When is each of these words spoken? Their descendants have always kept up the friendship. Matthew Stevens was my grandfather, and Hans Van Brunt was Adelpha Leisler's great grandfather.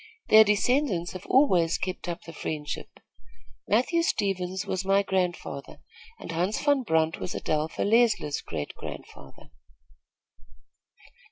Their 0.29 0.43
descendants 0.43 1.11
have 1.11 1.27
always 1.27 1.77
kept 1.77 2.09
up 2.09 2.23
the 2.23 2.33
friendship. 2.33 2.87
Matthew 3.67 4.01
Stevens 4.01 4.65
was 4.65 4.83
my 4.83 5.03
grandfather, 5.03 5.77
and 6.19 6.31
Hans 6.31 6.59
Van 6.59 6.81
Brunt 6.81 7.19
was 7.19 7.35
Adelpha 7.35 7.83
Leisler's 7.87 8.41
great 8.41 8.73
grandfather. 8.73 9.51